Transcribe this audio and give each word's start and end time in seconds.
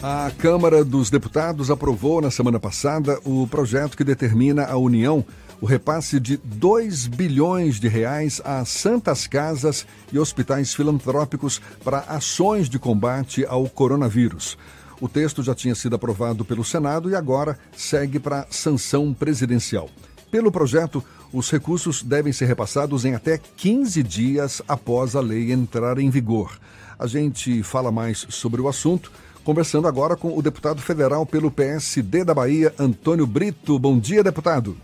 A 0.00 0.30
Câmara 0.38 0.84
dos 0.84 1.10
Deputados 1.10 1.72
aprovou 1.72 2.20
na 2.20 2.30
semana 2.30 2.60
passada 2.60 3.18
o 3.24 3.48
projeto 3.48 3.96
que 3.96 4.04
determina 4.04 4.64
à 4.64 4.76
União 4.76 5.24
o 5.60 5.66
repasse 5.66 6.20
de 6.20 6.36
2 6.36 7.08
bilhões 7.08 7.80
de 7.80 7.88
reais 7.88 8.40
a 8.44 8.64
santas 8.64 9.26
casas 9.26 9.84
e 10.12 10.18
hospitais 10.18 10.72
filantrópicos 10.72 11.60
para 11.82 11.98
ações 11.98 12.68
de 12.68 12.78
combate 12.78 13.44
ao 13.44 13.68
coronavírus. 13.68 14.56
O 15.00 15.08
texto 15.08 15.42
já 15.42 15.52
tinha 15.52 15.74
sido 15.74 15.96
aprovado 15.96 16.44
pelo 16.44 16.64
Senado 16.64 17.10
e 17.10 17.16
agora 17.16 17.58
segue 17.76 18.20
para 18.20 18.46
sanção 18.50 19.12
presidencial. 19.12 19.90
Pelo 20.30 20.52
projeto, 20.52 21.02
os 21.32 21.50
recursos 21.50 22.04
devem 22.04 22.32
ser 22.32 22.46
repassados 22.46 23.04
em 23.04 23.16
até 23.16 23.36
15 23.36 24.00
dias 24.04 24.62
após 24.68 25.16
a 25.16 25.20
lei 25.20 25.50
entrar 25.50 25.98
em 25.98 26.08
vigor. 26.08 26.56
A 26.96 27.06
gente 27.08 27.64
fala 27.64 27.90
mais 27.90 28.26
sobre 28.28 28.60
o 28.60 28.68
assunto 28.68 29.10
Conversando 29.48 29.88
agora 29.88 30.14
com 30.14 30.36
o 30.36 30.42
deputado 30.42 30.82
federal 30.82 31.24
pelo 31.24 31.50
PSD 31.50 32.22
da 32.22 32.34
Bahia, 32.34 32.74
Antônio 32.78 33.26
Brito. 33.26 33.78
Bom 33.78 33.98
dia, 33.98 34.22
deputado. 34.22 34.76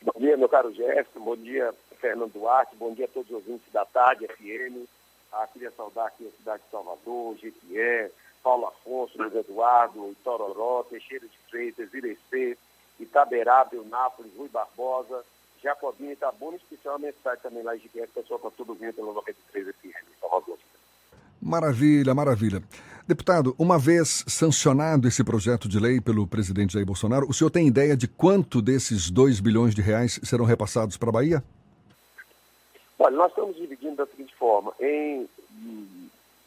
Bom 0.00 0.18
dia, 0.18 0.34
meu 0.34 0.48
caro 0.48 0.72
Jefferson. 0.72 1.20
Bom 1.20 1.36
dia, 1.36 1.70
Fernando 2.00 2.32
Duarte. 2.32 2.74
Bom 2.76 2.94
dia 2.94 3.04
a 3.04 3.08
todos 3.08 3.28
os 3.28 3.36
ouvintes 3.36 3.70
da 3.70 3.84
Tarde 3.84 4.26
FM. 4.26 4.88
Ah, 5.30 5.46
queria 5.52 5.70
saudar 5.72 6.06
aqui 6.06 6.26
a 6.26 6.38
cidade 6.38 6.62
de 6.62 6.70
Salvador, 6.70 7.36
Jequié, 7.36 8.10
Paulo 8.42 8.66
Afonso, 8.66 9.18
Luiz 9.18 9.34
Eduardo, 9.34 10.10
Itororó, 10.12 10.82
Teixeira 10.84 11.26
de 11.28 11.36
Freitas, 11.50 11.92
Irecê, 11.92 12.56
Itaberaba, 12.98 13.76
Nápoles, 13.90 14.32
Rui 14.38 14.48
Barbosa, 14.48 15.22
Jacobina 15.62 16.12
Itabuna, 16.12 16.56
especialmente 16.56 17.18
cidade 17.18 17.42
também 17.42 17.62
lá 17.62 17.76
em 17.76 17.80
Jequié, 17.80 18.04
o 18.04 18.08
pessoal 18.08 18.38
está 18.38 18.50
tudo 18.52 18.72
vindo 18.72 18.94
pelo 18.94 19.12
93 19.12 19.66
FM, 19.66 20.18
Salvador. 20.18 20.56
Maravilha, 21.44 22.14
maravilha. 22.14 22.62
Deputado, 23.06 23.54
uma 23.58 23.78
vez 23.78 24.24
sancionado 24.26 25.06
esse 25.06 25.22
projeto 25.22 25.68
de 25.68 25.78
lei 25.78 26.00
pelo 26.00 26.26
presidente 26.26 26.72
Jair 26.72 26.86
Bolsonaro, 26.86 27.28
o 27.28 27.34
senhor 27.34 27.50
tem 27.50 27.66
ideia 27.68 27.94
de 27.94 28.08
quanto 28.08 28.62
desses 28.62 29.10
2 29.10 29.40
bilhões 29.40 29.74
de 29.74 29.82
reais 29.82 30.18
serão 30.22 30.46
repassados 30.46 30.96
para 30.96 31.10
a 31.10 31.12
Bahia? 31.12 31.44
Olha, 32.98 33.14
nós 33.14 33.28
estamos 33.28 33.56
dividindo 33.56 33.96
da 33.96 34.06
seguinte 34.06 34.34
forma. 34.36 34.72
Em 34.80 35.28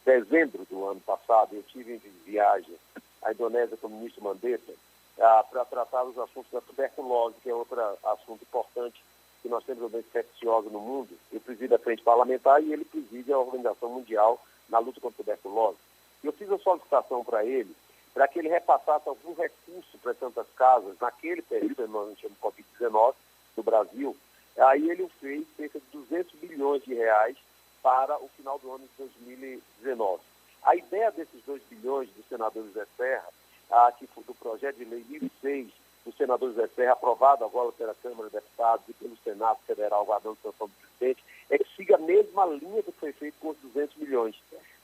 dezembro 0.03 0.65
do 0.67 0.83
ano 0.83 0.99
passado, 1.01 1.49
eu 1.53 1.61
tive 1.71 1.93
em 1.93 2.01
viagem 2.25 2.73
à 3.21 3.31
Indonésia 3.31 3.77
com 3.77 3.85
o 3.85 3.91
ministro 3.91 4.23
Mandetta 4.23 4.73
ah, 5.19 5.45
para 5.47 5.63
tratar 5.63 6.05
os 6.05 6.17
assuntos 6.17 6.51
da 6.51 6.61
tuberculose, 6.61 7.35
que 7.43 7.51
é 7.51 7.53
outro 7.53 7.79
assunto 8.03 8.41
importante 8.41 8.99
que 9.43 9.47
nós 9.47 9.63
temos 9.63 9.83
uma 9.93 9.99
infecciosa 9.99 10.71
no 10.71 10.79
mundo. 10.79 11.09
Eu 11.31 11.39
presido 11.39 11.75
a 11.75 11.79
frente 11.79 12.01
parlamentar 12.01 12.63
e 12.63 12.73
ele 12.73 12.83
preside 12.83 13.31
a 13.31 13.37
Organização 13.37 13.89
Mundial 13.89 14.41
na 14.69 14.79
luta 14.79 14.99
contra 15.01 15.21
a 15.21 15.23
tuberculose. 15.23 15.77
Eu 16.23 16.31
fiz 16.33 16.51
a 16.51 16.57
solicitação 16.57 17.23
para 17.23 17.45
ele 17.45 17.75
para 18.17 18.27
que 18.27 18.39
ele 18.39 18.49
repassasse 18.49 19.07
algum 19.07 19.35
recurso 19.35 19.95
para 20.01 20.11
tantas 20.15 20.47
casas 20.55 20.97
naquele 20.99 21.43
período, 21.43 21.87
nós 21.87 22.07
não 22.07 22.15
tínhamos 22.15 22.39
Covid-19 22.39 23.13
no 23.55 23.61
Brasil. 23.61 24.17
Aí 24.57 24.89
ele 24.89 25.07
fez 25.21 25.45
cerca 25.55 25.79
de 25.79 25.85
200 25.91 26.33
bilhões 26.39 26.83
de 26.83 26.95
reais 26.95 27.37
para 27.83 28.17
o 28.17 28.27
final 28.29 28.57
do 28.57 28.71
ano 28.71 28.85
de 28.85 28.89
2019. 28.97 30.19
A 30.63 30.75
ideia 30.75 31.11
desses 31.11 31.43
2 31.45 31.61
bilhões 31.69 32.09
do 32.09 32.23
senador 32.27 32.65
José 32.65 32.87
Serra, 32.97 33.29
ah, 33.69 33.91
que 33.91 34.09
do 34.25 34.33
projeto 34.33 34.77
de 34.77 34.85
lei 34.85 35.05
1006 35.07 35.71
do 36.03 36.11
senador 36.13 36.49
José 36.49 36.67
Serra, 36.75 36.93
aprovado 36.93 37.45
agora 37.45 37.71
pela 37.73 37.93
Câmara 37.93 38.29
de 38.29 38.35
Deputados 38.35 38.83
e 38.89 38.93
pelo 38.93 39.15
Senado 39.17 39.59
Federal, 39.67 40.03
guardando 40.05 40.39
sanção 40.41 40.67
do 40.67 40.73
presidente, 40.73 41.23
é 41.51 41.57
que 41.59 41.75
siga 41.75 41.97
a 41.97 41.99
mesma 41.99 42.47
linha 42.47 42.81
que 42.81 42.91
foi 42.93 43.11
feito 43.11 43.35
com 43.39 43.49
os 43.49 43.57
200 43.57 43.95
milhões. 43.97 44.35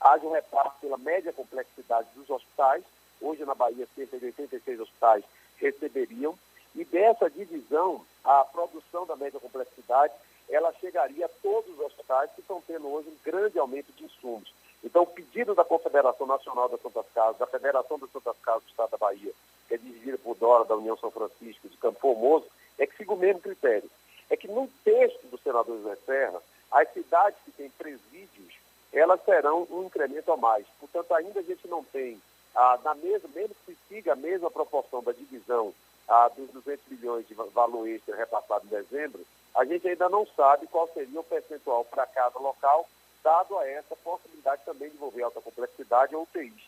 Haja 0.04 0.26
um 0.26 0.32
repasse 0.32 0.76
pela 0.82 0.98
média 0.98 1.32
complexidade 1.32 2.06
dos 2.14 2.28
hospitais, 2.28 2.84
hoje 3.22 3.42
na 3.46 3.54
Bahia 3.54 3.88
cerca 3.96 4.18
de 4.18 4.26
86 4.26 4.80
hospitais 4.80 5.24
receberiam, 5.56 6.38
e 6.74 6.84
dessa 6.84 7.30
divisão, 7.30 8.04
a 8.22 8.44
produção 8.44 9.06
da 9.06 9.16
média 9.16 9.40
complexidade, 9.40 10.12
ela 10.50 10.74
chegaria 10.74 11.24
a 11.24 11.30
todos 11.42 11.72
os 11.72 11.80
hospitais 11.80 12.30
que 12.32 12.42
estão 12.42 12.62
tendo 12.66 12.86
hoje 12.86 13.08
um 13.08 13.16
grande 13.24 13.58
aumento 13.58 13.92
de 13.92 14.04
insumos. 14.04 14.52
Então, 14.82 15.04
o 15.04 15.06
pedido 15.06 15.54
da 15.54 15.64
Confederação 15.64 16.26
Nacional 16.26 16.68
das 16.68 16.82
Santas 16.82 17.06
Casas, 17.14 17.38
da 17.38 17.46
Federação 17.46 17.98
das 17.98 18.10
Santas 18.10 18.36
Casas 18.42 18.62
do 18.64 18.68
Estado 18.68 18.90
da 18.90 18.98
Bahia, 18.98 19.32
que 19.66 19.74
é 19.74 19.78
dirigida 19.78 20.18
por 20.18 20.36
Dora, 20.36 20.66
da 20.66 20.76
União 20.76 20.98
São 20.98 21.10
Francisco, 21.10 21.66
de 21.66 21.78
Campo 21.78 22.00
Formoso, 22.00 22.44
é 22.76 22.86
que 22.86 22.94
siga 22.94 23.14
o 23.14 23.16
mesmo 23.16 23.40
critério. 23.40 23.90
É 24.28 24.36
que 24.36 24.48
no 24.48 24.68
texto 24.84 25.26
do 25.28 25.38
senador 25.38 25.78
José 25.78 25.96
Serra, 26.04 26.42
as 26.70 26.92
cidades 26.92 27.38
que 27.44 27.52
têm 27.52 27.70
presídios, 27.70 28.63
elas 28.94 29.20
terão 29.22 29.66
um 29.70 29.84
incremento 29.84 30.32
a 30.32 30.36
mais. 30.36 30.66
Portanto, 30.78 31.12
ainda 31.14 31.40
a 31.40 31.42
gente 31.42 31.66
não 31.66 31.82
tem, 31.84 32.20
ah, 32.54 32.78
na 32.84 32.94
mesma, 32.94 33.28
mesmo 33.34 33.54
que 33.66 33.76
siga 33.88 34.12
a 34.12 34.16
mesma 34.16 34.50
proporção 34.50 35.02
da 35.02 35.12
divisão 35.12 35.74
ah, 36.08 36.28
dos 36.28 36.48
200 36.50 36.86
milhões 36.88 37.26
de 37.26 37.34
valor 37.34 37.88
extra 37.88 38.14
repassado 38.14 38.66
em 38.66 38.70
dezembro, 38.70 39.24
a 39.54 39.64
gente 39.64 39.88
ainda 39.88 40.08
não 40.08 40.26
sabe 40.36 40.66
qual 40.66 40.88
seria 40.88 41.20
o 41.20 41.24
percentual 41.24 41.84
para 41.84 42.06
cada 42.06 42.38
local, 42.38 42.88
dado 43.22 43.58
a 43.58 43.68
essa 43.68 43.96
possibilidade 43.96 44.62
também 44.64 44.90
de 44.90 44.96
envolver 44.96 45.22
alta 45.22 45.40
complexidade 45.40 46.14
ou 46.14 46.22
UTIs. 46.22 46.62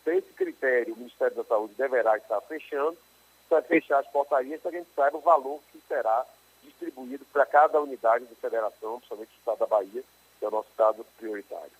Então, 0.00 0.14
esse 0.14 0.32
critério, 0.32 0.94
o 0.94 0.96
Ministério 0.96 1.36
da 1.36 1.44
Saúde 1.44 1.74
deverá 1.74 2.16
estar 2.16 2.40
fechando, 2.42 2.96
para 3.48 3.62
fechar 3.62 3.98
as 3.98 4.08
portarias, 4.08 4.60
para 4.60 4.70
a 4.70 4.74
gente 4.74 4.88
saiba 4.94 5.18
o 5.18 5.20
valor 5.20 5.60
que 5.70 5.80
será 5.86 6.24
distribuído 6.62 7.24
para 7.26 7.44
cada 7.44 7.80
unidade 7.80 8.24
da 8.24 8.34
federação, 8.36 8.98
principalmente 8.98 9.30
o 9.30 9.38
estado 9.38 9.58
da 9.58 9.66
Bahia, 9.66 10.02
que 10.42 10.46
é 10.46 10.48
o 10.48 10.50
nosso 10.50 10.68
estado 10.70 11.06
prioritário. 11.16 11.70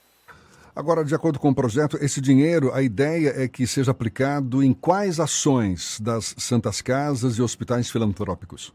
Agora, 0.74 1.04
de 1.04 1.12
acordo 1.14 1.38
com 1.40 1.50
o 1.50 1.54
projeto, 1.54 1.98
esse 2.00 2.20
dinheiro, 2.20 2.72
a 2.72 2.80
ideia 2.80 3.42
é 3.42 3.48
que 3.48 3.66
seja 3.66 3.90
aplicado 3.90 4.62
em 4.62 4.72
quais 4.72 5.18
ações 5.18 6.00
das 6.00 6.32
Santas 6.38 6.80
Casas 6.80 7.38
e 7.38 7.42
hospitais 7.42 7.90
filantrópicos? 7.90 8.72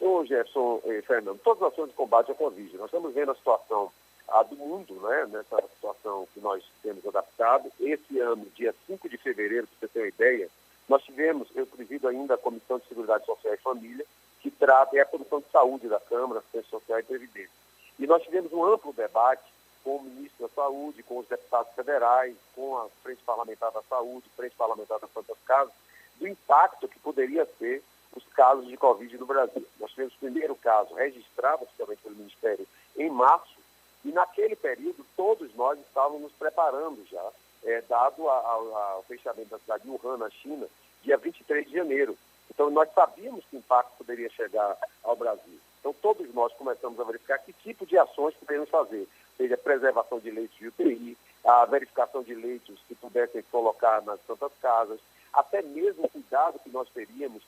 Ô, 0.00 0.24
Jefferson 0.24 0.80
e 0.86 1.02
Fernando, 1.02 1.40
todas 1.42 1.64
as 1.64 1.72
ações 1.72 1.88
de 1.88 1.96
combate 1.96 2.30
à 2.30 2.34
Covid. 2.34 2.76
Nós 2.76 2.86
estamos 2.86 3.12
vendo 3.12 3.32
a 3.32 3.34
situação 3.34 3.90
a 4.28 4.44
do 4.44 4.54
mundo, 4.54 4.94
né, 5.02 5.26
nessa 5.32 5.60
situação 5.74 6.28
que 6.32 6.38
nós 6.38 6.62
temos 6.80 7.04
adaptado. 7.04 7.70
Esse 7.80 8.20
ano, 8.20 8.46
dia 8.54 8.72
5 8.86 9.08
de 9.08 9.18
fevereiro, 9.18 9.66
para 9.66 9.88
você 9.88 9.92
ter 9.92 9.98
uma 9.98 10.08
ideia, 10.08 10.48
nós 10.88 11.02
tivemos, 11.02 11.48
eu 11.56 11.66
presido 11.66 12.06
ainda 12.06 12.34
a 12.34 12.38
Comissão 12.38 12.78
de 12.78 12.86
Seguridade 12.86 13.26
Social 13.26 13.52
e 13.52 13.56
Família, 13.56 14.06
que 14.40 14.50
trata, 14.50 14.96
é 14.96 15.00
a 15.00 15.06
Comissão 15.06 15.40
de 15.40 15.50
Saúde 15.50 15.88
da 15.88 15.98
Câmara, 15.98 16.38
Assistência 16.38 16.70
Social 16.70 17.00
e 17.00 17.02
Previdência. 17.02 17.60
E 18.00 18.06
nós 18.06 18.22
tivemos 18.22 18.50
um 18.50 18.64
amplo 18.64 18.94
debate 18.94 19.44
com 19.84 19.96
o 19.96 20.02
ministro 20.02 20.48
da 20.48 20.54
Saúde, 20.54 21.02
com 21.02 21.18
os 21.18 21.28
deputados 21.28 21.70
federais, 21.74 22.34
com 22.54 22.78
a 22.78 22.88
Frente 23.02 23.22
Parlamentar 23.24 23.70
da 23.72 23.82
Saúde, 23.82 24.26
Frente 24.34 24.56
Parlamentar 24.56 24.98
das 24.98 25.12
Santas 25.12 25.36
Casas, 25.44 25.72
do 26.16 26.26
impacto 26.26 26.88
que 26.88 26.98
poderia 26.98 27.46
ser 27.58 27.82
os 28.16 28.24
casos 28.32 28.66
de 28.66 28.76
Covid 28.78 29.18
no 29.18 29.26
Brasil. 29.26 29.66
Nós 29.78 29.90
tivemos 29.90 30.14
o 30.14 30.18
primeiro 30.18 30.56
caso 30.56 30.94
registrado 30.94 31.64
oficialmente 31.64 32.02
pelo 32.02 32.16
Ministério 32.16 32.66
em 32.96 33.10
março, 33.10 33.60
e 34.02 34.10
naquele 34.10 34.56
período 34.56 35.04
todos 35.14 35.54
nós 35.54 35.78
estávamos 35.78 36.22
nos 36.22 36.32
preparando 36.32 37.06
já, 37.06 37.30
é, 37.64 37.82
dado 37.82 38.26
ao 38.30 39.04
fechamento 39.06 39.50
da 39.50 39.58
cidade 39.58 39.84
de 39.84 39.90
Wuhan, 39.90 40.16
na 40.16 40.30
China, 40.30 40.66
dia 41.02 41.18
23 41.18 41.66
de 41.66 41.74
janeiro. 41.74 42.16
Então, 42.48 42.70
nós 42.70 42.90
sabíamos 42.94 43.44
que 43.44 43.56
o 43.56 43.58
impacto 43.58 43.98
poderia 43.98 44.30
chegar 44.30 44.76
ao 45.04 45.14
Brasil. 45.14 45.60
Então, 45.80 45.94
todos 45.94 46.32
nós 46.34 46.52
começamos 46.52 47.00
a 47.00 47.04
verificar 47.04 47.38
que 47.38 47.52
tipo 47.52 47.86
de 47.86 47.98
ações 47.98 48.34
poderíamos 48.34 48.70
fazer, 48.70 49.08
seja 49.36 49.56
preservação 49.56 50.20
de 50.20 50.30
leitos 50.30 50.56
de 50.58 50.68
UTI, 50.68 51.16
a 51.44 51.64
verificação 51.64 52.22
de 52.22 52.34
leitos 52.34 52.78
que 52.86 52.94
pudessem 52.94 53.42
colocar 53.50 54.02
nas 54.02 54.20
santas 54.26 54.52
casas, 54.60 55.00
até 55.32 55.62
mesmo 55.62 56.04
o 56.04 56.08
cuidado 56.08 56.58
que 56.58 56.70
nós 56.70 56.88
teríamos 56.90 57.42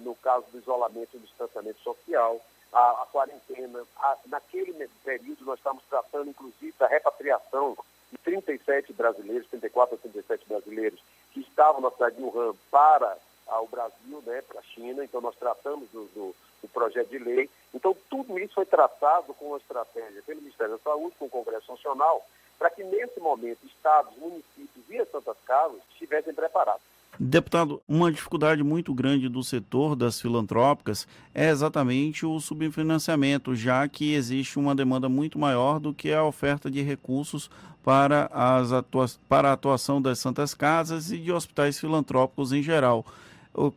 no 0.00 0.14
caso 0.16 0.46
do 0.52 0.58
isolamento 0.58 1.10
e 1.14 1.18
do 1.18 1.26
distanciamento 1.26 1.80
social, 1.80 2.40
a, 2.72 3.02
a 3.02 3.06
quarentena. 3.06 3.82
A, 3.96 4.16
naquele 4.26 4.88
período, 5.02 5.44
nós 5.44 5.58
estamos 5.58 5.82
tratando, 5.88 6.30
inclusive, 6.30 6.74
da 6.78 6.86
repatriação 6.86 7.76
de 8.10 8.18
37 8.18 8.92
brasileiros, 8.92 9.48
34 9.48 9.94
a 9.94 9.98
37 9.98 10.48
brasileiros, 10.48 11.00
que 11.32 11.40
estavam 11.40 11.80
na 11.80 11.90
cidade 11.90 12.16
de 12.16 12.22
Wuhan 12.22 12.54
para 12.70 13.16
ao 13.46 13.66
Brasil, 13.66 14.22
né, 14.24 14.42
para 14.42 14.60
a 14.60 14.62
China, 14.62 15.04
então 15.04 15.20
nós 15.20 15.36
tratamos 15.36 15.88
do, 15.90 16.06
do, 16.14 16.34
do, 16.64 16.68
projeto 16.68 17.08
de 17.08 17.18
lei. 17.18 17.48
Então, 17.74 17.96
tudo 18.10 18.38
isso 18.38 18.54
foi 18.54 18.66
tratado 18.66 19.34
com 19.34 19.46
uma 19.46 19.58
estratégia 19.58 20.22
pelo 20.26 20.40
Ministério 20.40 20.74
da 20.74 20.78
Saúde, 20.78 21.14
com 21.18 21.26
o 21.26 21.30
Congresso 21.30 21.70
Nacional, 21.70 22.26
para 22.58 22.70
que 22.70 22.82
nesse 22.82 23.20
momento 23.20 23.66
estados, 23.66 24.16
municípios 24.16 24.84
e 24.88 24.98
as 24.98 25.10
Santas 25.10 25.36
Casas 25.44 25.78
estivessem 25.92 26.34
preparados. 26.34 26.82
Deputado, 27.18 27.80
uma 27.88 28.10
dificuldade 28.10 28.64
muito 28.64 28.92
grande 28.92 29.28
do 29.28 29.42
setor 29.44 29.94
das 29.94 30.20
filantrópicas 30.20 31.06
é 31.32 31.48
exatamente 31.48 32.26
o 32.26 32.40
subfinanciamento, 32.40 33.54
já 33.54 33.86
que 33.86 34.14
existe 34.14 34.58
uma 34.58 34.74
demanda 34.74 35.08
muito 35.08 35.38
maior 35.38 35.78
do 35.78 35.94
que 35.94 36.12
a 36.12 36.24
oferta 36.24 36.68
de 36.68 36.82
recursos 36.82 37.48
para, 37.84 38.28
as 38.32 38.72
atua 38.72 39.06
para 39.28 39.50
a 39.50 39.52
atuação 39.52 40.02
das 40.02 40.18
Santas 40.18 40.54
Casas 40.54 41.12
e 41.12 41.18
de 41.18 41.30
hospitais 41.30 41.78
filantrópicos 41.78 42.52
em 42.52 42.62
geral. 42.62 43.06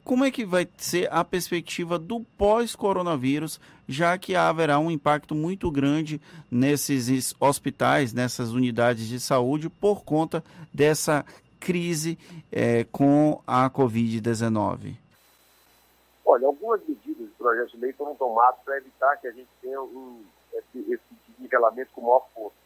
Como 0.04 0.26
é 0.26 0.32
que 0.32 0.44
vai 0.44 0.68
ser 0.78 1.08
a 1.12 1.24
perspectiva 1.24 2.00
do 2.00 2.22
pós-coronavírus, 2.36 3.60
já 3.88 4.18
que 4.18 4.36
haverá 4.36 4.80
um 4.80 4.90
impacto 4.90 5.36
muito 5.36 5.70
grande 5.70 6.20
nesses 6.50 7.36
hospitais, 7.40 8.12
nessas 8.12 8.54
unidades 8.54 9.08
de 9.08 9.20
saúde, 9.20 9.70
por 9.70 10.04
conta 10.04 10.44
dessa 10.74 11.24
crise 11.60 12.18
é, 12.52 12.86
com 12.86 13.40
a 13.46 13.70
Covid-19? 13.70 14.96
Olha, 16.26 16.48
algumas 16.48 16.82
medidas 16.88 17.28
do 17.28 17.36
projeto 17.38 17.72
de 17.72 17.78
lei 17.78 17.94
foram 17.94 18.16
tomadas 18.16 18.60
para 18.66 18.78
evitar 18.78 19.16
que 19.18 19.28
a 19.28 19.32
gente 19.32 19.50
tenha 19.62 19.80
um, 19.80 20.24
esse, 20.54 20.92
esse 20.92 21.04
nivelamento 21.38 21.92
com 21.94 22.02
maior 22.02 22.28
força. 22.34 22.58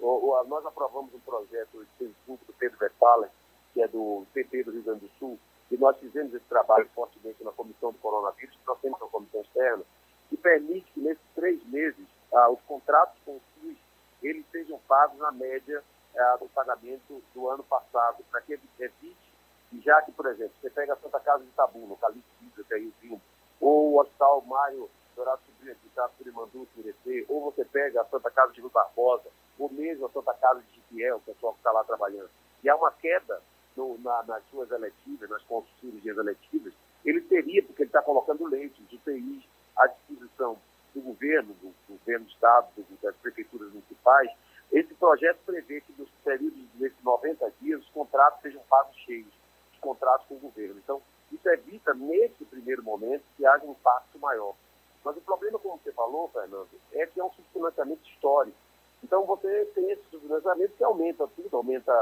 O, 0.00 0.32
o, 0.32 0.44
nós 0.48 0.66
aprovamos 0.66 1.14
um 1.14 1.20
projeto 1.20 1.86
de 2.00 2.06
do 2.26 2.52
Pedro 2.58 2.76
Westphalen, 2.80 3.30
que 3.72 3.80
é 3.80 3.86
do 3.86 4.26
PP 4.34 4.64
do 4.64 4.72
Rio 4.72 4.82
Grande 4.82 5.00
do 5.00 5.10
Sul, 5.18 5.38
nós 5.78 5.96
fizemos 5.98 6.32
esse 6.34 6.44
trabalho 6.46 6.88
fortemente 6.94 7.42
na 7.42 7.52
comissão 7.52 7.92
do 7.92 7.98
coronavírus, 7.98 8.56
nós 8.66 8.78
temos 8.80 9.00
uma 9.00 9.10
comissão 9.10 9.40
externa, 9.40 9.82
que 10.28 10.36
permite 10.36 10.90
que 10.92 11.00
nesses 11.00 11.24
três 11.34 11.64
meses 11.66 12.06
ah, 12.32 12.48
os 12.50 12.60
contratos 12.62 13.16
com 13.24 13.32
o 13.32 13.40
SUS 13.54 13.76
eles 14.22 14.44
sejam 14.50 14.78
pagos 14.88 15.18
na 15.18 15.30
média 15.30 15.82
ah, 16.16 16.36
do 16.40 16.48
pagamento 16.48 17.22
do 17.34 17.48
ano 17.48 17.62
passado, 17.64 18.24
para 18.30 18.40
que 18.40 18.54
evite, 18.78 19.16
já 19.80 20.00
que, 20.02 20.12
por 20.12 20.26
exemplo, 20.26 20.54
você 20.60 20.70
pega 20.70 20.94
a 20.94 20.96
Santa 20.96 21.20
Casa 21.20 21.44
de 21.44 21.50
Tabu, 21.50 21.86
no 21.86 21.96
Calixto 21.96 22.26
que 22.40 22.74
é 22.74 22.78
Rio 22.78 23.20
ou 23.60 23.92
o 23.92 24.00
Hospital 24.00 24.42
Mário 24.42 24.88
Dourado 25.14 25.40
Sobrinho 25.46 25.74
de 25.76 25.86
Itato, 25.86 26.14
Curimandu, 26.18 26.68
Curecê, 26.74 27.24
ou 27.28 27.40
você 27.50 27.64
pega 27.64 28.02
a 28.02 28.04
Santa 28.04 28.30
Casa 28.30 28.52
de 28.52 28.60
Rio 28.60 28.68
Barbosa, 28.68 29.30
ou 29.58 29.70
mesmo 29.72 30.06
a 30.06 30.10
Santa 30.10 30.34
Casa 30.34 30.60
de 30.60 30.74
Jiquiel, 30.74 31.16
o 31.16 31.20
pessoal 31.20 31.54
que 31.54 31.60
está 31.60 31.72
lá 31.72 31.82
trabalhando. 31.84 32.28
E 32.62 32.68
há 32.68 32.76
uma 32.76 32.92
queda 32.92 33.40
no, 33.74 33.98
na, 33.98 34.22
nas 34.24 34.44
suas 34.50 34.70
eletivas, 34.70 35.30
nas 35.30 35.42
cirurgias 36.16 36.18
eletivas, 36.18 36.72
ele 37.04 37.20
teria, 37.20 37.62
porque 37.62 37.82
ele 37.82 37.88
está 37.88 38.02
colocando 38.02 38.46
leitos, 38.46 38.80
UTIs 38.92 39.44
à 39.76 39.86
disposição 39.86 40.58
do 40.94 41.00
governo, 41.00 41.54
do, 41.54 41.74
governo 41.88 42.24
do 42.24 42.30
Estado, 42.30 42.68
do, 42.76 42.84
das 43.02 43.14
prefeituras 43.16 43.70
municipais. 43.70 44.30
Esse 44.72 44.94
projeto 44.94 45.38
prevê 45.44 45.80
que 45.80 45.92
nos 45.98 46.08
períodos 46.24 46.58
desses 46.74 47.00
90 47.04 47.52
dias 47.60 47.80
os 47.82 47.90
contratos 47.90 48.40
sejam 48.40 48.62
pagos 48.68 48.96
cheios, 49.04 49.32
os 49.72 49.78
contratos 49.78 50.26
com 50.26 50.34
o 50.34 50.40
governo. 50.40 50.80
Então, 50.82 51.00
isso 51.30 51.48
evita, 51.48 51.94
nesse 51.94 52.44
primeiro 52.46 52.82
momento, 52.82 53.22
que 53.36 53.46
haja 53.46 53.64
um 53.64 53.72
impacto 53.72 54.18
maior. 54.18 54.54
Mas 55.04 55.16
o 55.16 55.20
problema, 55.20 55.58
como 55.58 55.78
você 55.78 55.92
falou, 55.92 56.28
Fernando, 56.28 56.68
é 56.92 57.06
que 57.06 57.20
é 57.20 57.24
um 57.24 57.30
subfinanciamento 57.30 58.08
histórico. 58.08 58.56
Então 59.04 59.24
você 59.24 59.66
tem 59.66 59.90
esse 59.90 60.02
subfinanciamento 60.10 60.74
que 60.76 60.82
aumenta 60.82 61.28
tudo, 61.36 61.56
aumenta 61.56 61.92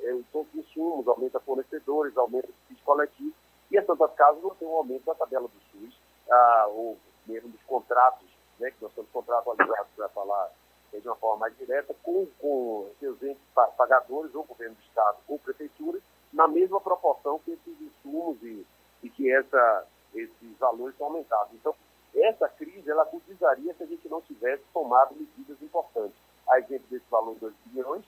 é, 0.00 0.14
os 0.14 0.54
insumos, 0.54 1.06
aumenta 1.06 1.40
fornecedores, 1.40 2.16
aumenta 2.16 2.48
o 2.48 2.84
coletivo. 2.84 3.34
E 3.70 3.78
a 3.78 3.84
Santa 3.84 4.08
Casa 4.08 4.38
não 4.40 4.54
tem 4.54 4.68
um 4.68 4.76
aumento 4.76 5.04
da 5.04 5.14
tabela 5.14 5.48
do 5.48 5.60
SUS, 5.70 5.94
ah, 6.30 6.66
ou 6.68 6.98
mesmo 7.26 7.48
dos 7.48 7.62
contratos, 7.62 8.28
né, 8.58 8.70
que 8.70 8.80
nós 8.80 8.90
estamos 8.90 9.10
contratualizados 9.10 9.90
para 9.96 10.08
falar 10.10 10.50
de 10.92 11.08
uma 11.08 11.16
forma 11.16 11.40
mais 11.40 11.58
direta, 11.58 11.94
com, 12.02 12.26
com 12.38 12.88
seus 13.00 13.20
entes 13.22 13.42
pagadores, 13.76 14.34
ou 14.34 14.44
governo 14.44 14.76
do 14.76 14.82
Estado, 14.82 15.18
ou 15.26 15.38
prefeitura, 15.38 15.98
na 16.32 16.46
mesma 16.46 16.80
proporção 16.80 17.38
que 17.40 17.52
esses 17.52 17.80
insumos 17.80 18.40
e, 18.42 18.64
e 19.02 19.10
que 19.10 19.32
essa, 19.32 19.86
esses 20.14 20.58
valores 20.58 20.96
são 20.96 21.08
aumentados. 21.08 21.52
Então, 21.54 21.74
essa 22.14 22.48
crise 22.48 22.88
ela 22.88 23.02
agudizaria 23.02 23.74
se 23.74 23.82
a 23.82 23.86
gente 23.86 24.08
não 24.08 24.20
tivesse 24.20 24.62
tomado 24.72 25.16
medidas 25.16 25.60
importantes. 25.60 26.16
A 26.48 26.60
exemplo 26.60 26.86
desse 26.88 27.04
valor 27.10 27.34
de 27.34 27.40
2 27.40 27.54
bilhões, 27.66 28.04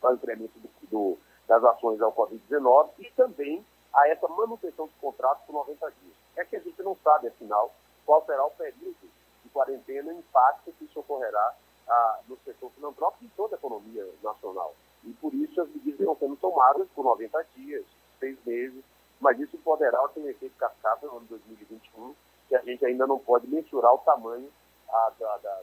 para 0.00 0.12
o 0.12 0.14
incremento 0.14 0.58
do, 0.58 0.68
do, 0.88 1.18
das 1.48 1.64
ações 1.64 2.00
ao 2.00 2.12
Covid-19 2.12 2.90
e 2.98 3.10
também 3.12 3.64
a 3.96 4.08
essa 4.08 4.28
manutenção 4.28 4.86
dos 4.86 4.96
contratos 4.96 5.42
por 5.46 5.54
90 5.54 5.90
dias. 6.02 6.14
É 6.36 6.44
que 6.44 6.56
a 6.56 6.60
gente 6.60 6.80
não 6.82 6.96
sabe, 7.02 7.28
afinal, 7.28 7.74
qual 8.04 8.24
será 8.26 8.44
o 8.44 8.50
período 8.50 8.96
de 9.42 9.48
quarentena 9.48 10.12
e 10.12 10.16
o 10.16 10.18
impacto 10.18 10.72
que 10.72 10.84
isso 10.84 11.00
ocorrerá 11.00 11.54
ah, 11.88 12.20
no 12.28 12.36
setor 12.44 12.70
filantrópico 12.72 13.24
e 13.24 13.28
toda 13.36 13.56
a 13.56 13.58
economia 13.58 14.06
nacional. 14.22 14.74
E 15.02 15.12
por 15.14 15.32
isso 15.32 15.60
as 15.60 15.68
medidas 15.68 16.00
estão 16.00 16.16
sendo 16.16 16.36
tomadas 16.36 16.86
por 16.94 17.04
90 17.04 17.46
dias, 17.56 17.84
seis 18.20 18.38
meses, 18.44 18.84
mas 19.18 19.40
isso 19.40 19.56
poderá 19.58 19.98
ter 20.08 20.20
um 20.20 20.28
efeito 20.28 20.56
cascata 20.58 21.06
no 21.06 21.16
ano 21.16 21.26
2021 21.26 22.14
que 22.48 22.54
a 22.54 22.60
gente 22.60 22.84
ainda 22.84 23.06
não 23.06 23.18
pode 23.18 23.46
mensurar 23.48 23.92
o 23.94 23.98
tamanho 23.98 24.50
a, 24.88 25.12
da, 25.18 25.36
da, 25.38 25.62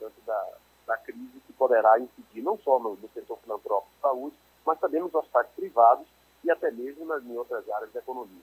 da, 0.00 0.08
da, 0.24 0.52
da, 0.86 0.96
crise 0.98 1.40
que 1.46 1.52
poderá 1.52 1.98
incidir 1.98 2.42
não 2.42 2.58
só 2.58 2.78
no, 2.78 2.96
no 2.96 3.08
setor 3.10 3.38
filantrópico 3.38 3.92
de 3.94 4.00
saúde, 4.00 4.36
mas 4.64 4.80
também 4.80 5.00
nos 5.00 5.14
hospitais 5.14 5.48
privados 5.54 6.06
e 6.46 6.50
até 6.50 6.70
mesmo 6.70 7.04
nas, 7.04 7.24
em 7.24 7.36
outras 7.36 7.68
áreas 7.68 7.92
da 7.92 7.98
economia. 7.98 8.42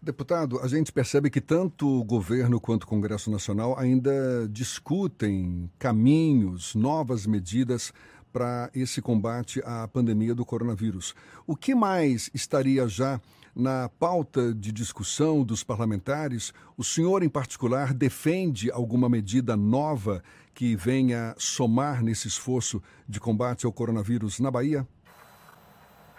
Deputado, 0.00 0.60
a 0.60 0.68
gente 0.68 0.92
percebe 0.92 1.30
que 1.30 1.40
tanto 1.40 1.86
o 1.88 2.04
governo 2.04 2.60
quanto 2.60 2.84
o 2.84 2.86
Congresso 2.86 3.30
Nacional 3.30 3.78
ainda 3.78 4.46
discutem 4.48 5.70
caminhos, 5.78 6.74
novas 6.74 7.26
medidas 7.26 7.92
para 8.32 8.70
esse 8.74 9.00
combate 9.00 9.60
à 9.64 9.88
pandemia 9.88 10.34
do 10.34 10.44
coronavírus. 10.44 11.14
O 11.46 11.56
que 11.56 11.74
mais 11.74 12.30
estaria 12.34 12.86
já 12.86 13.20
na 13.54 13.88
pauta 13.88 14.52
de 14.52 14.70
discussão 14.70 15.42
dos 15.42 15.64
parlamentares, 15.64 16.52
o 16.76 16.84
senhor, 16.84 17.22
em 17.22 17.28
particular, 17.28 17.94
defende 17.94 18.70
alguma 18.70 19.08
medida 19.08 19.56
nova 19.56 20.22
que 20.54 20.76
venha 20.76 21.34
somar 21.38 22.02
nesse 22.02 22.28
esforço 22.28 22.82
de 23.08 23.18
combate 23.18 23.64
ao 23.64 23.72
coronavírus 23.72 24.38
na 24.38 24.50
Bahia? 24.50 24.86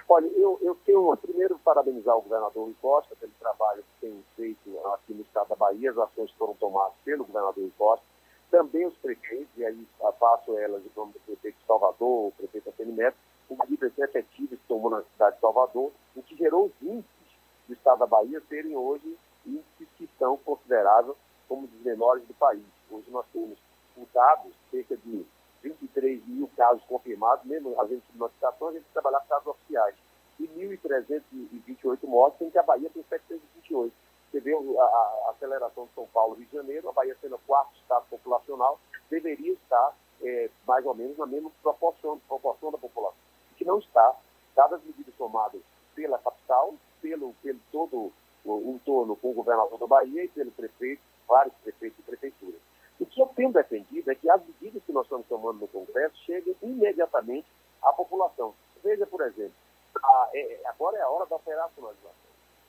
Olha, 0.09 0.27
eu, 0.27 0.57
eu 0.61 0.73
tenho 0.85 1.17
primeiro 1.17 1.59
parabenizar 1.59 2.15
o 2.17 2.21
governador 2.21 2.63
Rui 2.63 2.75
Costa 2.81 3.13
pelo 3.17 3.31
trabalho 3.39 3.83
que 3.83 4.07
tem 4.07 4.23
feito 4.37 4.79
aqui 4.93 5.13
no 5.13 5.21
estado 5.21 5.49
da 5.49 5.55
Bahia, 5.55 5.91
as 5.91 5.97
ações 5.97 6.31
foram 6.31 6.53
tomadas 6.53 6.93
pelo 7.03 7.25
governador 7.25 7.61
Rui 7.61 7.73
Costa, 7.77 8.05
também 8.49 8.85
os 8.85 8.95
prefeitos, 8.97 9.49
e 9.57 9.65
aí 9.65 9.87
faço 10.17 10.57
elas 10.57 10.81
em 10.85 10.91
nome 10.95 11.11
do 11.11 11.19
prefeito 11.19 11.57
de 11.59 11.65
Salvador, 11.65 12.27
o 12.27 12.33
prefeito 12.37 12.69
Antônio 12.69 12.93
Neto, 12.93 13.17
medidas 13.49 13.97
efetivas 13.97 14.57
que 14.57 14.67
tomou 14.67 14.89
na 14.89 15.03
cidade 15.03 15.35
de 15.35 15.41
Salvador, 15.41 15.91
o 16.15 16.23
que 16.23 16.37
gerou 16.37 16.67
os 16.67 16.81
índices 16.81 17.27
do 17.67 17.73
estado 17.73 17.99
da 17.99 18.07
Bahia 18.07 18.41
serem 18.47 18.77
hoje 18.77 19.17
índices 19.45 19.87
que 19.97 20.09
são 20.17 20.37
considerados 20.37 21.17
como 21.49 21.67
dos 21.67 21.81
menores 21.81 22.25
do 22.25 22.33
país. 22.33 22.63
Hoje 22.89 23.11
nós 23.11 23.25
temos 23.33 23.57
dados, 24.13 24.53
cerca 24.71 24.95
de 24.95 25.25
23 25.97 26.27
mil 26.27 26.49
casos 26.55 26.83
confirmados, 26.85 27.43
mesmo 27.45 27.79
havendo 27.79 28.03
notificação, 28.15 28.69
a 28.69 28.73
gente 28.73 28.85
trabalhar 28.93 29.19
com 29.21 29.27
casos 29.27 29.47
oficiais. 29.47 29.95
E 30.39 30.47
1.328 30.47 31.97
mortes, 32.03 32.37
sendo 32.37 32.51
que 32.51 32.59
a 32.59 32.63
Bahia 32.63 32.89
tem 32.89 33.03
728. 33.03 33.93
Você 34.31 34.39
vê 34.39 34.53
a, 34.53 34.83
a, 34.83 35.31
aceleração 35.31 35.85
de 35.85 35.93
São 35.93 36.05
Paulo 36.07 36.35
Rio 36.35 36.45
de 36.45 36.55
Janeiro, 36.55 36.89
a 36.89 36.91
Bahia 36.91 37.17
sendo 37.19 37.35
o 37.35 37.39
quarto 37.39 37.75
estado 37.77 38.05
populacional, 38.09 38.79
deveria 39.09 39.53
estar 39.53 39.95
é, 40.21 40.49
mais 40.67 40.85
ou 40.85 40.93
menos 40.93 41.17
na 41.17 41.25
mesma 41.25 41.49
proporção, 41.63 42.19
proporção 42.27 42.71
da 42.71 42.77
população. 42.77 43.17
Que 43.57 43.65
não 43.65 43.79
está, 43.79 44.15
dadas 44.55 44.79
as 44.79 44.85
medidas 44.85 45.15
tomadas 45.17 45.61
pela 45.95 46.19
capital, 46.19 46.75
pelo, 47.01 47.33
pelo 47.41 47.59
todo 47.71 48.13
o 48.45 48.71
entorno 48.71 49.15
com 49.15 49.31
o 49.31 49.33
governador 49.33 49.79
da 49.79 49.87
Bahia 49.87 50.23
e 50.23 50.27
pelo 50.27 50.51
prefeito, 50.51 51.01
vários 51.27 51.55
prefeitos 51.55 51.99
e 51.99 52.03
prefeituras. 52.03 52.66
Que 53.17 53.23
eu 53.23 53.27
tenho 53.29 53.51
defendido 53.51 54.11
é 54.11 54.13
que 54.13 54.29
as 54.29 54.39
medidas 54.45 54.83
que 54.83 54.91
nós 54.91 55.05
estamos 55.05 55.25
tomando 55.25 55.61
no 55.61 55.67
Congresso 55.69 56.15
cheguem 56.17 56.55
imediatamente 56.61 57.47
à 57.81 57.91
população. 57.91 58.53
Veja, 58.83 59.07
por 59.07 59.21
exemplo, 59.21 59.55
a, 59.95 60.29
é, 60.35 60.61
agora 60.65 60.99
é 60.99 61.01
a 61.01 61.09
hora 61.09 61.25
da 61.25 61.35
operacionalização. 61.37 62.11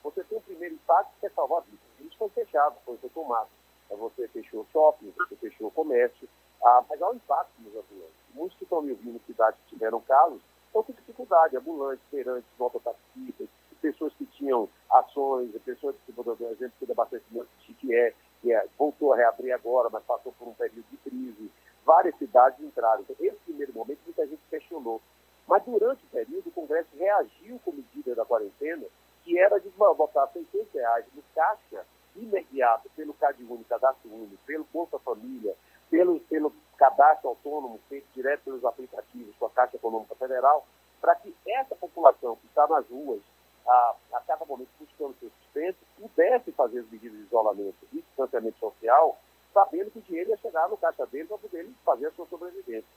Você 0.02 0.24
tem 0.24 0.38
o 0.38 0.40
primeiro 0.40 0.74
impacto 0.76 1.10
que 1.20 1.26
é 1.26 1.28
salvar 1.28 1.60
vidas. 1.64 1.80
Isso 2.00 2.16
foi 2.16 2.30
fechado, 2.30 2.76
foi, 2.86 2.96
foi 2.96 3.10
tomado. 3.10 3.50
É, 3.90 3.96
você 3.96 4.26
fechou 4.28 4.64
shopping, 4.72 5.12
você 5.18 5.36
fechou 5.36 5.70
comércio, 5.70 6.26
ah, 6.64 6.82
mas 6.88 7.02
há 7.02 7.10
um 7.10 7.16
impacto 7.16 7.52
nos 7.58 7.76
ambulantes. 7.76 8.16
Muitos 8.32 8.56
que 8.56 8.64
estão 8.64 8.80
me 8.80 8.92
ouvindo 8.92 9.20
cidades 9.26 9.60
que 9.64 9.74
tiveram 9.74 10.00
casos 10.00 10.40
estão 10.68 10.82
com 10.82 10.94
dificuldade, 10.94 11.58
ambulantes, 11.58 12.06
feirantes, 12.10 12.48
mototaxistas, 12.58 13.48
pessoas 13.82 14.14
que 14.14 14.24
tinham 14.24 14.66
ações, 14.90 15.50
pessoas 15.62 15.94
que, 16.06 16.12
por 16.12 16.26
exemplo, 16.26 16.72
que 16.78 16.86
do 16.86 16.92
abastecimento 16.92 17.48
de 17.58 17.66
Chiquié, 17.66 18.14
que 18.40 18.52
é, 18.52 18.66
voltou 18.98 19.12
a 19.12 19.16
reabrir 19.16 19.52
agora, 19.52 19.88
mas 19.90 20.02
passou 20.04 20.32
por 20.32 20.48
um 20.48 20.54
período 20.54 20.84
de 20.90 20.96
crise. 20.98 21.50
Várias 21.84 22.16
cidades 22.18 22.60
entraram. 22.60 23.02
Então, 23.02 23.16
esse 23.20 23.38
primeiro 23.44 23.72
momento, 23.72 24.00
muita 24.04 24.26
gente 24.26 24.42
questionou. 24.50 25.00
Mas 25.46 25.62
durante 25.64 26.04
o 26.04 26.08
período, 26.08 26.48
o 26.48 26.52
Congresso 26.52 26.88
reagiu 26.98 27.58
com 27.64 27.72
medida 27.72 28.14
da 28.14 28.24
quarentena, 28.24 28.84
que 29.24 29.38
era 29.38 29.58
de 29.58 29.70
botar 29.70 30.26
600 30.28 30.72
reais 30.74 31.06
no 31.14 31.22
caixa 31.34 31.86
imediato 32.16 32.90
pelo 32.96 33.14
Cade 33.14 33.44
Único, 33.44 33.68
Cadastro 33.68 34.12
Único, 34.12 34.36
pelo 34.44 34.66
Bolsa 34.72 34.98
Família, 34.98 35.54
pelo, 35.88 36.20
pelo 36.20 36.52
cadastro 36.76 37.30
autônomo 37.30 37.80
feito 37.88 38.06
direto 38.14 38.42
pelos 38.44 38.64
aplicativos 38.64 39.34
com 39.38 39.46
a 39.46 39.50
Caixa 39.50 39.76
Econômica 39.76 40.14
Federal, 40.16 40.66
para 41.00 41.14
que 41.14 41.34
essa 41.46 41.76
população 41.76 42.36
que 42.36 42.46
está 42.46 42.66
nas 42.66 42.86
ruas, 42.88 43.20
a, 43.68 43.94
a 44.14 44.20
cada 44.20 44.44
momento 44.46 44.70
buscando 44.80 45.14
seu 45.20 45.30
sustento, 45.42 45.76
pudesse 45.96 46.50
fazer 46.52 46.80
as 46.80 46.90
medidas 46.90 47.18
de 47.18 47.24
isolamento 47.24 47.76
e 47.92 47.96
distanciamento 47.96 48.58
social, 48.58 49.18
sabendo 49.52 49.90
que 49.90 49.98
o 49.98 50.02
dinheiro 50.02 50.30
ia 50.30 50.36
chegar 50.38 50.68
no 50.68 50.76
caixa 50.76 51.06
dele 51.06 51.28
para 51.28 51.38
poder 51.38 51.68
fazer 51.84 52.06
a 52.06 52.12
sua 52.12 52.26
sobrevivência. 52.26 52.88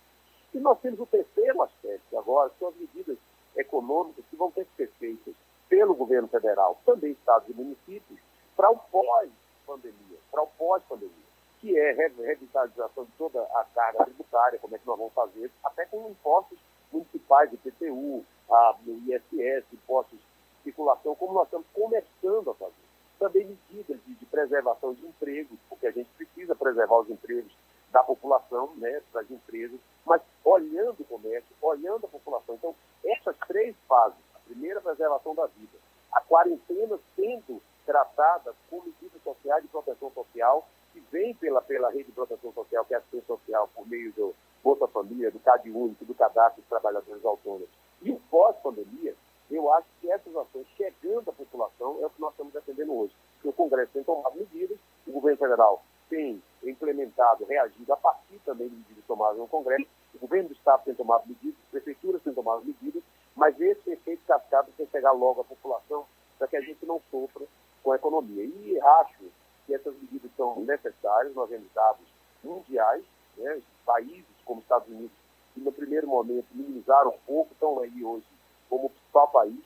E 0.53 0.59
nós 0.59 0.79
temos 0.79 0.99
o 0.99 1.05
terceiro 1.05 1.61
aspecto 1.61 2.17
agora, 2.17 2.49
que 2.49 2.59
são 2.59 2.69
as 2.69 2.75
medidas 2.75 3.17
econômicas 3.55 4.23
que 4.29 4.35
vão 4.35 4.51
ter 4.51 4.65
que 4.65 4.75
ser 4.75 4.91
feitas 4.99 5.33
pelo 5.67 5.93
governo 5.93 6.27
federal, 6.27 6.79
também 6.85 7.11
estados 7.11 7.47
e 7.49 7.53
municípios, 7.53 8.19
para 8.55 8.69
o 8.69 8.77
pós-pandemia, 8.77 10.17
para 10.29 10.43
o 10.43 10.47
pós-pandemia, 10.57 11.31
que 11.59 11.77
é 11.77 11.91
revitalização 11.93 13.05
de 13.05 13.11
toda 13.13 13.41
a 13.41 13.65
carga 13.73 14.03
tributária, 14.03 14.59
como 14.59 14.75
é 14.75 14.79
que 14.79 14.87
nós 14.87 14.97
vamos 14.97 15.13
fazer, 15.13 15.49
até 15.63 15.85
com 15.85 16.09
impostos 16.09 16.59
municipais, 16.91 17.53
IPTU, 17.53 18.25
a, 18.49 18.75
ISS, 18.85 19.65
impostos 19.71 20.19
circulação, 20.63 21.15
como 21.15 21.33
nós 21.33 21.45
estamos 21.45 21.67
começando 21.73 22.51
a 22.51 22.55
fazer. 22.55 22.73
Também 23.19 23.45
medidas 23.45 23.99
de, 24.05 24.15
de 24.15 24.25
preservação 24.25 24.93
de 24.93 25.05
empregos, 25.05 25.57
porque 25.69 25.87
a 25.87 25.91
gente 25.91 26.09
precisa 26.17 26.55
preservar 26.55 26.99
os 26.99 27.09
empregos 27.09 27.51
da 27.91 28.03
população, 28.03 28.71
né, 28.77 29.01
das 29.13 29.29
empresas, 29.29 29.79
mas 30.05 30.21
olhando 30.43 31.01
o 31.01 31.05
comércio, 31.05 31.55
olhando 31.61 32.05
a 32.05 32.09
população. 32.09 32.55
Então, 32.55 32.75
essas 33.03 33.35
três 33.47 33.75
fases, 33.87 34.17
a 34.33 34.39
primeira, 34.39 34.79
a 34.79 34.83
preservação 34.83 35.35
da 35.35 35.45
vida, 35.47 35.77
a 36.11 36.21
quarentena 36.21 36.97
sendo 37.15 37.61
tratada 37.85 38.53
com 38.69 38.81
medidas 38.81 39.21
sociais 39.23 39.61
de 39.61 39.69
proteção 39.69 40.11
social, 40.11 40.67
que 40.93 40.99
vem 41.11 41.33
pela, 41.35 41.61
pela 41.61 41.89
rede 41.89 42.05
de 42.05 42.11
proteção 42.11 42.51
social, 42.53 42.85
que 42.85 42.93
é 42.93 42.97
a 42.97 42.99
assistência 42.99 43.27
social, 43.27 43.69
por 43.73 43.87
meio 43.87 44.11
do 44.13 44.35
Bolsa 44.63 44.87
Família, 44.87 45.31
do 45.31 45.39
CAD 45.39 45.69
Único, 45.69 46.05
do 46.05 46.13
Cadastro 46.13 46.61
dos 46.61 46.69
Trabalhadores 46.69 47.23
Autônomos. 47.25 47.69
E 48.01 48.11
o 48.11 48.19
pós-pandemia, 48.29 49.15
eu 49.49 49.71
acho 49.73 49.87
que 49.99 50.11
essas 50.11 50.35
ações 50.35 50.67
chegando 50.75 51.29
à 51.29 51.33
população 51.33 51.97
é 52.01 52.05
o 52.05 52.09
que 52.09 52.21
nós 52.21 52.31
estamos 52.31 52.53
defendendo 52.53 52.93
hoje. 52.93 53.15
Porque 53.35 53.49
o 53.49 53.53
Congresso 53.53 53.91
tem 53.93 54.03
tomado 54.03 54.37
medidas, 54.37 54.77
o 55.07 55.11
governo 55.11 55.37
federal 55.37 55.83
tem 56.09 56.43
implementado, 56.61 57.45
reagido 57.45 57.91
a 57.93 57.97
partir 57.97 58.37
também 58.45 58.67
de 58.67 58.75
medidas 58.75 59.05
tomadas 59.05 59.37
no 59.37 59.47
Congresso, 59.47 59.87
o 60.13 60.19
governo 60.19 60.49
do 60.49 60.53
Estado 60.53 60.83
tem 60.83 60.93
tomado 61.11 61.27
medidas, 61.27 61.59
as 61.63 61.69
prefeituras 61.71 62.21
têm 62.21 62.33
tomado 62.33 62.63
medidas, 62.63 63.03
mas 63.35 63.59
esse 63.59 63.91
efeito 63.91 64.23
cascado 64.25 64.71
tem 64.77 64.85
que 64.85 64.91
chegar 64.91 65.11
logo 65.11 65.41
à 65.41 65.43
população 65.43 66.05
para 66.37 66.47
que 66.47 66.55
a 66.55 66.61
gente 66.61 66.85
não 66.85 67.01
sofra 67.11 67.45
com 67.83 67.91
a 67.91 67.95
economia. 67.95 68.43
E 68.43 68.79
acho 68.79 69.25
que 69.65 69.73
essas 69.73 69.93
medidas 69.95 70.31
são 70.37 70.61
necessárias, 70.61 71.35
nós 71.35 71.49
temos 71.49 71.67
dados 71.73 72.05
mundiais, 72.43 73.03
né, 73.37 73.61
países 73.85 74.25
como 74.45 74.61
Estados 74.61 74.87
Unidos, 74.87 75.11
que 75.53 75.59
no 75.59 75.71
primeiro 75.71 76.07
momento 76.07 76.47
minimizaram 76.53 77.11
um 77.11 77.19
pouco, 77.25 77.53
estão 77.53 77.79
aí 77.79 78.03
hoje 78.03 78.25
como 78.69 78.85
o 78.85 78.89
principal 78.89 79.27
país, 79.27 79.59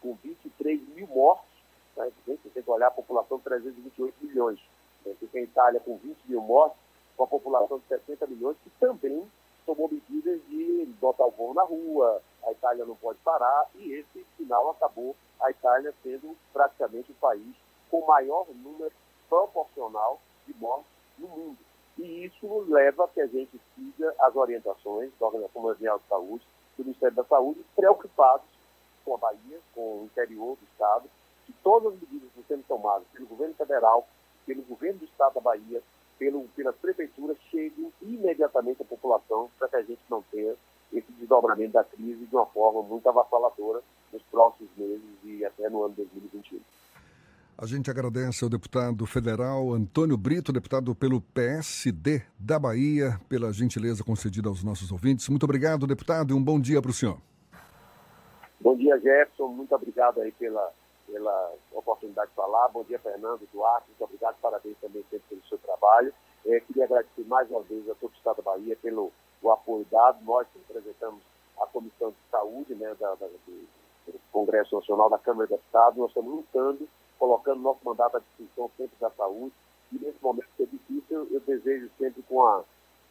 com 0.00 0.14
23 0.14 0.88
mil 0.90 1.08
mortos, 1.08 1.50
né, 1.96 2.10
você 2.24 2.48
tem 2.50 2.62
que 2.62 2.70
olhar 2.70 2.86
a 2.86 2.92
população 2.92 3.38
de 3.38 3.44
328 3.44 4.14
milhões, 4.24 4.60
né, 5.04 5.12
você 5.18 5.26
tem 5.26 5.42
a 5.42 5.44
Itália 5.44 5.80
com 5.80 5.96
20 5.96 6.16
mil 6.26 6.40
mortos, 6.40 6.78
com 7.16 7.24
a 7.24 7.26
população 7.26 7.78
de 7.78 7.86
60 7.86 8.26
milhões, 8.28 8.56
que 8.64 8.70
também 8.80 9.28
tomou 9.66 9.88
medidas 9.90 10.40
de 10.48 10.86
botar 11.00 11.26
o 11.26 11.30
voo 11.30 11.54
na 11.54 11.62
rua, 11.62 12.22
a 12.44 12.52
Itália 12.52 12.84
não 12.84 12.96
pode 12.96 13.18
parar, 13.20 13.68
e 13.74 13.92
esse 13.92 14.24
final 14.36 14.70
acabou 14.70 15.14
a 15.40 15.50
Itália 15.50 15.94
sendo 16.02 16.36
praticamente 16.52 17.12
o 17.12 17.16
país 17.16 17.54
com 17.90 18.06
maior 18.06 18.46
número 18.54 18.92
proporcional 19.28 20.20
de 20.46 20.54
mortes 20.54 20.90
no 21.18 21.28
mundo. 21.28 21.58
E 21.98 22.24
isso 22.24 22.64
leva 22.68 23.04
a 23.04 23.08
que 23.08 23.20
a 23.20 23.26
gente 23.26 23.60
siga 23.74 24.14
as 24.20 24.34
orientações 24.34 25.10
da 25.20 25.26
Organização 25.26 25.62
Mundial 25.62 25.98
de 25.98 26.08
Saúde, 26.08 26.46
do 26.76 26.84
Ministério 26.84 27.16
da 27.16 27.24
Saúde, 27.24 27.64
preocupados 27.76 28.46
com 29.04 29.14
a 29.14 29.18
Bahia, 29.18 29.60
com 29.74 30.00
o 30.00 30.04
interior 30.04 30.56
do 30.56 30.64
Estado, 30.72 31.08
que 31.44 31.52
todas 31.62 31.92
as 31.92 32.00
medidas 32.00 32.30
que 32.32 32.40
estão 32.40 32.56
sendo 32.56 32.66
tomadas 32.66 33.06
pelo 33.12 33.26
governo 33.26 33.54
federal, 33.54 34.06
pelo 34.46 34.62
governo 34.62 35.00
do 35.00 35.04
Estado 35.04 35.34
da 35.34 35.40
Bahia, 35.40 35.82
pelo, 36.22 36.44
pelas 36.54 36.76
prefeituras, 36.76 37.36
cheguem 37.50 37.92
imediatamente 38.00 38.80
à 38.80 38.84
população 38.84 39.50
para 39.58 39.66
que 39.66 39.76
a 39.76 39.82
gente 39.82 40.00
não 40.08 40.22
tenha 40.30 40.54
esse 40.92 41.10
desdobramento 41.18 41.72
da 41.72 41.82
crise 41.82 42.24
de 42.26 42.36
uma 42.36 42.46
forma 42.46 42.80
muito 42.82 43.08
avassaladora 43.08 43.82
nos 44.12 44.22
próximos 44.30 44.70
meses 44.76 45.02
e 45.24 45.44
até 45.44 45.68
no 45.68 45.82
ano 45.82 45.94
2021. 45.96 46.60
A 47.58 47.66
gente 47.66 47.90
agradece 47.90 48.44
ao 48.44 48.50
deputado 48.50 49.04
federal 49.04 49.72
Antônio 49.72 50.16
Brito, 50.16 50.52
deputado 50.52 50.94
pelo 50.94 51.20
PSD 51.20 52.22
da 52.38 52.56
Bahia, 52.56 53.18
pela 53.28 53.52
gentileza 53.52 54.04
concedida 54.04 54.48
aos 54.48 54.62
nossos 54.62 54.92
ouvintes. 54.92 55.28
Muito 55.28 55.42
obrigado, 55.42 55.88
deputado, 55.88 56.32
e 56.32 56.36
um 56.36 56.42
bom 56.42 56.60
dia 56.60 56.80
para 56.80 56.90
o 56.90 56.94
senhor. 56.94 57.18
Bom 58.60 58.76
dia, 58.76 58.96
Jefferson. 59.00 59.48
Muito 59.48 59.74
obrigado 59.74 60.20
aí 60.20 60.30
pela, 60.32 60.72
pela 61.12 61.52
oportunidade 61.72 62.30
de 62.30 62.36
falar. 62.36 62.68
Bom 62.68 62.82
dia, 62.84 62.98
Fernando, 62.98 63.46
Duarte. 63.52 63.88
Muito 63.88 64.04
obrigado. 64.04 64.36
Parabéns 64.40 64.76
também 64.80 65.04
sempre 65.10 65.28
pelo 65.28 65.44
seu 65.44 65.58
trabalho. 65.58 66.12
É, 66.46 66.58
queria 66.60 66.84
agradecer 66.84 67.24
mais 67.26 67.50
uma 67.50 67.60
vez 67.60 67.88
a 67.90 67.94
todo 67.96 68.10
o 68.10 68.16
Estado 68.16 68.36
da 68.36 68.42
Bahia 68.42 68.76
pelo 68.80 69.12
o 69.42 69.50
apoio 69.50 69.86
dado. 69.90 70.24
Nós 70.24 70.48
que 70.48 70.58
representamos 70.58 71.22
a 71.60 71.66
Comissão 71.66 72.10
de 72.10 72.16
Saúde 72.30 72.74
né, 72.74 72.94
da, 72.98 73.14
da, 73.14 73.26
do, 73.26 73.68
Congresso 74.32 74.74
Nacional 74.74 75.10
da 75.10 75.18
Câmara 75.18 75.46
de 75.46 75.54
Estado, 75.54 76.00
nós 76.00 76.08
estamos 76.08 76.34
lutando 76.34 76.88
colocando 77.18 77.60
nosso 77.60 77.78
mandato 77.84 78.16
à 78.16 78.20
disposição 78.20 78.68
sempre 78.76 78.96
da 78.98 79.08
saúde. 79.10 79.54
E 79.92 79.98
nesse 79.98 80.20
momento 80.20 80.48
que 80.56 80.64
é 80.64 80.66
difícil, 80.66 81.28
eu 81.30 81.38
desejo 81.40 81.88
sempre 81.96 82.20
com 82.22 82.44
a, 82.44 82.64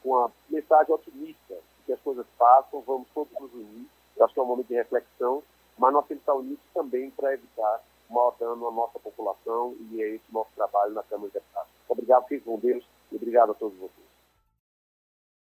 com 0.04 0.18
a 0.18 0.30
mensagem 0.50 0.94
otimista, 0.94 1.56
que 1.86 1.94
as 1.94 2.02
coisas 2.02 2.26
passam, 2.38 2.82
vamos 2.82 3.08
todos 3.14 3.32
nos 3.40 3.54
unir. 3.54 3.88
Eu 4.18 4.26
acho 4.26 4.34
que 4.34 4.40
é 4.42 4.44
um 4.44 4.48
momento 4.48 4.68
de 4.68 4.74
reflexão, 4.74 5.42
mas 5.78 5.94
nós 5.94 6.06
temos 6.08 6.24
que 6.24 6.30
estar 6.30 6.34
unidos 6.34 6.64
também 6.74 7.10
para 7.12 7.34
evitar 7.34 7.82
maior 8.12 8.36
dano 8.40 8.68
à 8.68 8.72
nossa 8.72 9.00
população 9.00 9.76
e 9.92 10.02
é 10.02 10.16
esse 10.16 10.32
nosso 10.32 10.50
trabalho 10.56 10.94
na 10.94 11.04
Câmara 11.04 11.30
de 11.30 11.34
Deputados. 11.34 11.72
Obrigado, 11.88 12.24
fiquem 12.28 12.40
com 12.40 12.60
Deus 12.60 12.86
e 13.12 13.16
obrigado 13.16 13.52
a 13.52 13.56
todos 13.56 13.78
vocês. 13.78 14.01